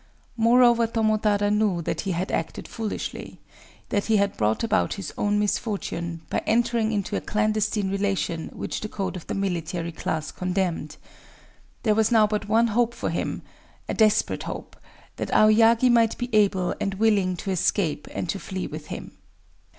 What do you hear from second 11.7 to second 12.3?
There was now